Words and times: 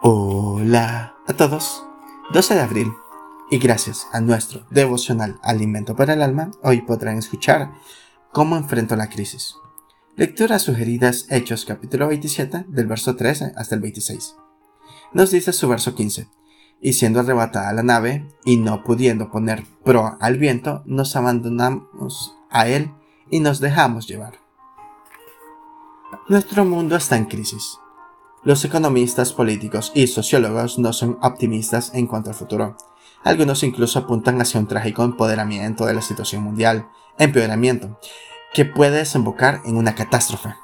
Hola 0.00 1.16
a 1.26 1.32
todos. 1.32 1.84
12 2.32 2.54
de 2.54 2.60
abril. 2.60 2.92
Y 3.50 3.58
gracias 3.58 4.06
a 4.12 4.20
nuestro 4.20 4.64
devocional 4.70 5.40
Alimento 5.42 5.96
para 5.96 6.12
el 6.12 6.22
Alma, 6.22 6.52
hoy 6.62 6.82
podrán 6.82 7.18
escuchar 7.18 7.72
cómo 8.30 8.56
enfrento 8.56 8.94
la 8.94 9.08
crisis. 9.08 9.56
Lecturas 10.14 10.62
sugeridas 10.62 11.26
Hechos 11.30 11.64
capítulo 11.64 12.06
27 12.06 12.66
del 12.68 12.86
verso 12.86 13.16
13 13.16 13.54
hasta 13.56 13.74
el 13.74 13.80
26. 13.80 14.36
Nos 15.14 15.32
dice 15.32 15.52
su 15.52 15.68
verso 15.68 15.96
15. 15.96 16.28
Y 16.80 16.92
siendo 16.92 17.18
arrebatada 17.18 17.72
la 17.72 17.82
nave 17.82 18.24
y 18.44 18.56
no 18.56 18.84
pudiendo 18.84 19.32
poner 19.32 19.64
pro 19.82 20.16
al 20.20 20.38
viento, 20.38 20.84
nos 20.86 21.16
abandonamos 21.16 22.36
a 22.50 22.68
él 22.68 22.92
y 23.30 23.40
nos 23.40 23.58
dejamos 23.58 24.06
llevar. 24.06 24.34
Nuestro 26.28 26.64
mundo 26.64 26.94
está 26.94 27.16
en 27.16 27.24
crisis 27.24 27.80
los 28.48 28.64
economistas, 28.64 29.34
políticos 29.34 29.92
y 29.94 30.06
sociólogos 30.06 30.78
no 30.78 30.94
son 30.94 31.18
optimistas 31.20 31.92
en 31.92 32.06
cuanto 32.06 32.30
al 32.30 32.34
futuro. 32.34 32.78
Algunos 33.22 33.62
incluso 33.62 33.98
apuntan 33.98 34.40
hacia 34.40 34.58
un 34.58 34.66
trágico 34.66 35.04
empoderamiento 35.04 35.84
de 35.84 35.92
la 35.92 36.00
situación 36.00 36.44
mundial, 36.44 36.88
empeoramiento, 37.18 38.00
que 38.54 38.64
puede 38.64 38.96
desembocar 38.96 39.60
en 39.66 39.76
una 39.76 39.94
catástrofe. 39.94 40.54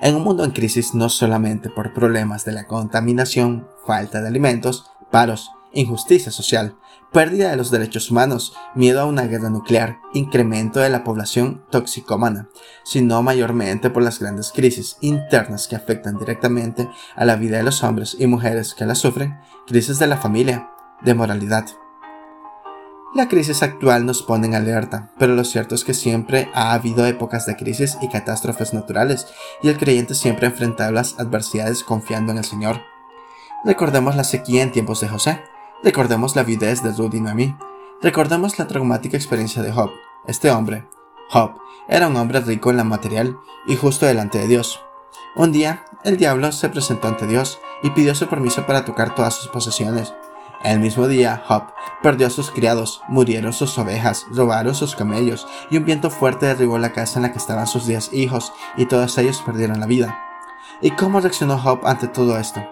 En 0.00 0.16
un 0.16 0.24
mundo 0.24 0.44
en 0.44 0.52
crisis 0.52 0.94
no 0.94 1.10
solamente 1.10 1.68
por 1.68 1.92
problemas 1.92 2.46
de 2.46 2.52
la 2.52 2.66
contaminación, 2.66 3.68
falta 3.86 4.22
de 4.22 4.28
alimentos, 4.28 4.90
paros, 5.10 5.50
injusticia 5.74 6.32
social, 6.32 6.74
pérdida 7.16 7.48
de 7.48 7.56
los 7.56 7.70
derechos 7.70 8.10
humanos, 8.10 8.52
miedo 8.74 9.00
a 9.00 9.06
una 9.06 9.22
guerra 9.22 9.48
nuclear, 9.48 10.00
incremento 10.12 10.80
de 10.80 10.90
la 10.90 11.02
población 11.02 11.64
toxicómana, 11.70 12.50
sino 12.84 13.22
mayormente 13.22 13.88
por 13.88 14.02
las 14.02 14.18
grandes 14.18 14.52
crisis 14.54 14.98
internas 15.00 15.66
que 15.66 15.76
afectan 15.76 16.18
directamente 16.18 16.90
a 17.14 17.24
la 17.24 17.36
vida 17.36 17.56
de 17.56 17.62
los 17.62 17.82
hombres 17.82 18.18
y 18.20 18.26
mujeres 18.26 18.74
que 18.74 18.84
la 18.84 18.94
sufren, 18.94 19.40
crisis 19.66 19.98
de 19.98 20.08
la 20.08 20.18
familia, 20.18 20.68
de 21.00 21.14
moralidad. 21.14 21.64
La 23.14 23.28
crisis 23.28 23.62
actual 23.62 24.04
nos 24.04 24.22
pone 24.22 24.48
en 24.48 24.54
alerta, 24.54 25.10
pero 25.18 25.34
lo 25.34 25.44
cierto 25.44 25.74
es 25.74 25.84
que 25.84 25.94
siempre 25.94 26.50
ha 26.52 26.74
habido 26.74 27.06
épocas 27.06 27.46
de 27.46 27.56
crisis 27.56 27.96
y 28.02 28.10
catástrofes 28.10 28.74
naturales, 28.74 29.26
y 29.62 29.68
el 29.68 29.78
creyente 29.78 30.14
siempre 30.14 30.46
ha 30.46 30.50
enfrentado 30.50 30.92
las 30.92 31.18
adversidades 31.18 31.82
confiando 31.82 32.32
en 32.32 32.36
el 32.36 32.44
Señor. 32.44 32.82
Recordemos 33.64 34.16
la 34.16 34.24
sequía 34.24 34.62
en 34.62 34.70
tiempos 34.70 35.00
de 35.00 35.08
José, 35.08 35.40
Recordemos 35.82 36.34
la 36.34 36.42
viudez 36.42 36.82
de 36.82 36.92
Ruth 36.92 37.14
y 37.14 37.20
Noemí. 37.20 37.54
Recordemos 38.00 38.58
la 38.58 38.66
traumática 38.66 39.16
experiencia 39.16 39.62
de 39.62 39.72
Job. 39.72 39.90
Este 40.26 40.50
hombre, 40.50 40.88
Job, 41.30 41.52
era 41.88 42.08
un 42.08 42.16
hombre 42.16 42.40
rico 42.40 42.70
en 42.70 42.78
la 42.78 42.84
material 42.84 43.38
y 43.66 43.76
justo 43.76 44.06
delante 44.06 44.38
de 44.38 44.48
Dios. 44.48 44.80
Un 45.36 45.52
día, 45.52 45.84
el 46.02 46.16
diablo 46.16 46.50
se 46.50 46.70
presentó 46.70 47.08
ante 47.08 47.26
Dios 47.26 47.60
y 47.82 47.90
pidió 47.90 48.14
su 48.14 48.26
permiso 48.26 48.66
para 48.66 48.84
tocar 48.84 49.14
todas 49.14 49.34
sus 49.34 49.48
posesiones. 49.48 50.14
El 50.64 50.80
mismo 50.80 51.06
día, 51.08 51.42
Job 51.46 51.64
perdió 52.02 52.26
a 52.26 52.30
sus 52.30 52.50
criados, 52.50 53.02
murieron 53.08 53.52
sus 53.52 53.76
ovejas, 53.78 54.26
robaron 54.30 54.74
sus 54.74 54.96
camellos, 54.96 55.46
y 55.70 55.76
un 55.76 55.84
viento 55.84 56.10
fuerte 56.10 56.46
derribó 56.46 56.78
la 56.78 56.92
casa 56.92 57.18
en 57.18 57.24
la 57.24 57.32
que 57.32 57.38
estaban 57.38 57.66
sus 57.66 57.86
diez 57.86 58.12
hijos, 58.12 58.52
y 58.76 58.86
todos 58.86 59.16
ellos 59.18 59.42
perdieron 59.44 59.78
la 59.78 59.86
vida. 59.86 60.18
¿Y 60.80 60.92
cómo 60.92 61.20
reaccionó 61.20 61.58
Job 61.58 61.86
ante 61.86 62.08
todo 62.08 62.38
esto? 62.38 62.66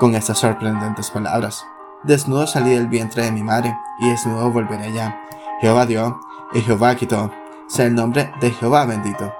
Con 0.00 0.14
estas 0.14 0.38
sorprendentes 0.38 1.10
palabras. 1.10 1.64
Desnudo 2.04 2.48
salí 2.48 2.70
del 2.70 2.88
vientre 2.88 3.22
de 3.22 3.30
mi 3.30 3.44
madre, 3.44 3.76
y 4.00 4.10
desnudo 4.10 4.50
volveré 4.50 4.86
allá. 4.86 5.20
Jehová 5.60 5.86
dio, 5.86 6.20
y 6.52 6.60
Jehová 6.60 6.96
quitó. 6.96 7.32
Sea 7.68 7.86
el 7.86 7.94
nombre 7.94 8.32
de 8.40 8.50
Jehová 8.50 8.84
bendito. 8.86 9.32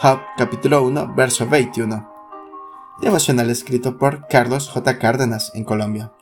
Job 0.00 0.18
capítulo 0.36 0.82
1, 0.82 1.14
verso 1.14 1.46
21. 1.46 2.12
Devocional 3.00 3.48
escrito 3.48 3.96
por 3.96 4.26
Carlos 4.26 4.68
J. 4.68 4.98
Cárdenas 4.98 5.52
en 5.54 5.62
Colombia. 5.62 6.12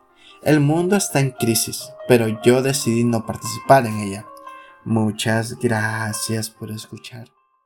El 0.43 0.61
mundo 0.61 0.95
está 0.95 1.21
en 1.21 1.31
crisis, 1.31 1.91
pero 2.07 2.29
yo 2.43 2.61
decidí 2.61 3.05
no 3.05 3.25
participar 3.25 3.87
en 3.87 3.99
ella. 3.99 4.27
Muchas 4.85 5.59
gracias 5.59 6.51
por 6.51 6.71
escuchar. 6.71 7.38